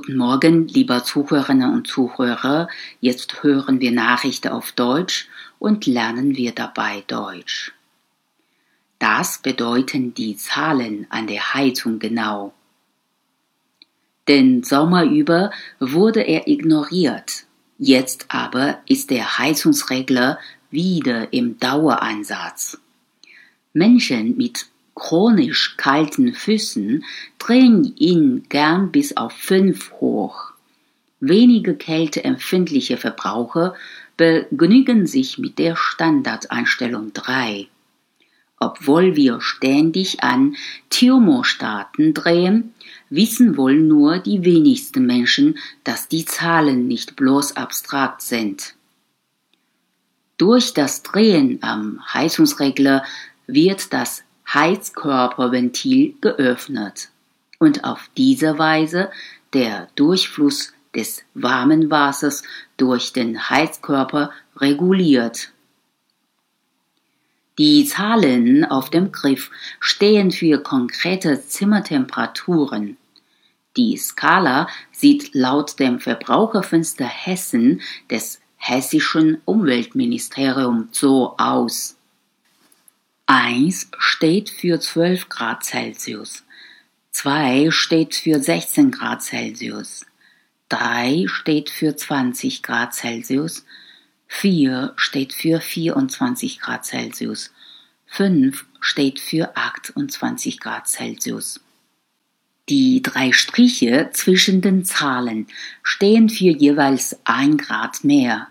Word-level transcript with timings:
Guten 0.00 0.16
Morgen, 0.16 0.66
lieber 0.66 1.04
Zuhörerinnen 1.04 1.74
und 1.74 1.86
Zuhörer. 1.86 2.68
Jetzt 3.02 3.42
hören 3.42 3.80
wir 3.80 3.92
Nachrichten 3.92 4.48
auf 4.48 4.72
Deutsch 4.72 5.28
und 5.58 5.84
lernen 5.84 6.36
wir 6.36 6.52
dabei 6.52 7.04
Deutsch. 7.06 7.74
Das 8.98 9.42
bedeuten 9.42 10.14
die 10.14 10.36
Zahlen 10.36 11.06
an 11.10 11.26
der 11.26 11.52
Heizung 11.52 11.98
genau. 11.98 12.54
Den 14.26 14.62
Sommer 14.62 15.04
über 15.04 15.50
wurde 15.80 16.22
er 16.22 16.48
ignoriert. 16.48 17.44
Jetzt 17.76 18.24
aber 18.28 18.78
ist 18.88 19.10
der 19.10 19.36
Heizungsregler 19.36 20.38
wieder 20.70 21.30
im 21.34 21.58
Daueransatz. 21.58 22.78
Menschen 23.74 24.34
mit 24.38 24.64
chronisch 25.00 25.76
kalten 25.78 26.34
Füßen 26.34 27.04
drehen 27.38 27.96
ihn 27.96 28.44
gern 28.48 28.92
bis 28.92 29.16
auf 29.16 29.32
fünf 29.32 29.92
hoch. 29.94 30.52
Wenige 31.20 31.74
kälteempfindliche 31.74 32.98
Verbraucher 32.98 33.74
begnügen 34.16 35.06
sich 35.06 35.38
mit 35.38 35.58
der 35.58 35.74
Standardeinstellung 35.74 37.12
3. 37.14 37.66
Obwohl 38.58 39.16
wir 39.16 39.40
ständig 39.40 40.22
an 40.22 40.54
Thermostaten 40.90 42.12
drehen, 42.12 42.74
wissen 43.08 43.56
wohl 43.56 43.76
nur 43.80 44.18
die 44.18 44.44
wenigsten 44.44 45.06
Menschen, 45.06 45.58
dass 45.82 46.08
die 46.08 46.26
Zahlen 46.26 46.86
nicht 46.86 47.16
bloß 47.16 47.56
abstrakt 47.56 48.20
sind. 48.20 48.74
Durch 50.36 50.74
das 50.74 51.02
Drehen 51.02 51.58
am 51.62 52.00
Heizungsregler 52.12 53.02
wird 53.46 53.94
das 53.94 54.24
Heizkörperventil 54.52 56.14
geöffnet 56.20 57.10
und 57.58 57.84
auf 57.84 58.10
diese 58.16 58.58
Weise 58.58 59.10
der 59.52 59.88
Durchfluss 59.94 60.72
des 60.94 61.22
warmen 61.34 61.90
Wassers 61.90 62.42
durch 62.76 63.12
den 63.12 63.50
Heizkörper 63.50 64.30
reguliert. 64.56 65.52
Die 67.58 67.84
Zahlen 67.84 68.64
auf 68.64 68.90
dem 68.90 69.12
Griff 69.12 69.50
stehen 69.78 70.30
für 70.30 70.62
konkrete 70.62 71.46
Zimmertemperaturen. 71.46 72.96
Die 73.76 73.96
Skala 73.96 74.66
sieht 74.90 75.34
laut 75.34 75.78
dem 75.78 76.00
Verbraucherfenster 76.00 77.04
Hessen 77.04 77.82
des 78.10 78.40
hessischen 78.56 79.40
Umweltministeriums 79.44 80.88
so 80.98 81.34
aus. 81.38 81.96
1 83.32 83.92
steht 83.96 84.50
für 84.50 84.80
12 84.80 85.28
Grad 85.28 85.62
Celsius, 85.62 86.42
2 87.12 87.70
steht 87.70 88.16
für 88.16 88.40
16 88.40 88.90
Grad 88.90 89.22
Celsius, 89.22 90.04
3 90.68 91.26
steht 91.28 91.70
für 91.70 91.94
20 91.94 92.60
Grad 92.64 92.92
Celsius, 92.92 93.64
4 94.26 94.94
steht 94.96 95.32
für 95.32 95.60
24 95.60 96.58
Grad 96.58 96.84
Celsius, 96.84 97.52
5 98.06 98.66
steht 98.80 99.20
für 99.20 99.56
28 99.56 100.58
Grad 100.58 100.88
Celsius. 100.88 101.60
Die 102.68 103.00
drei 103.00 103.30
Striche 103.30 104.10
zwischen 104.12 104.60
den 104.60 104.84
Zahlen 104.84 105.46
stehen 105.84 106.30
für 106.30 106.50
jeweils 106.50 107.16
ein 107.22 107.58
Grad 107.58 108.02
mehr. 108.02 108.48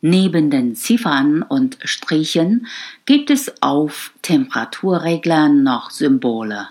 Neben 0.00 0.50
den 0.50 0.74
Ziffern 0.74 1.42
und 1.42 1.78
Strichen 1.84 2.66
gibt 3.06 3.30
es 3.30 3.62
auf 3.62 4.12
Temperaturreglern 4.22 5.62
noch 5.62 5.90
Symbole. 5.90 6.68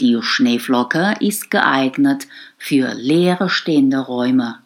Die 0.00 0.18
Schneeflocke 0.20 1.14
ist 1.20 1.50
geeignet 1.50 2.26
für 2.58 2.94
leere 2.94 3.48
stehende 3.48 3.98
Räume. 3.98 4.58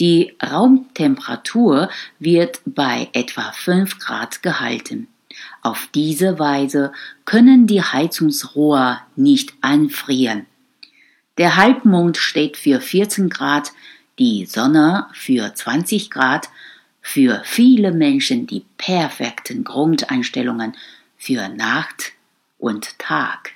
Die 0.00 0.36
Raumtemperatur 0.42 1.90
wird 2.20 2.60
bei 2.64 3.08
etwa 3.12 3.50
5 3.52 3.98
Grad 3.98 4.42
gehalten. 4.42 5.08
Auf 5.62 5.88
diese 5.94 6.38
Weise 6.38 6.92
können 7.24 7.66
die 7.66 7.82
Heizungsrohre 7.82 9.00
nicht 9.16 9.54
anfrieren. 9.60 10.46
Der 11.36 11.56
Halbmond 11.56 12.16
steht 12.16 12.56
für 12.56 12.80
14 12.80 13.28
Grad, 13.28 13.72
die 14.18 14.46
Sonne 14.46 15.06
für 15.12 15.54
20 15.54 16.10
Grad 16.10 16.48
für 17.08 17.40
viele 17.46 17.90
Menschen 17.90 18.46
die 18.46 18.66
perfekten 18.76 19.64
Grundeinstellungen 19.64 20.76
für 21.16 21.48
Nacht 21.48 22.12
und 22.58 22.98
Tag. 22.98 23.52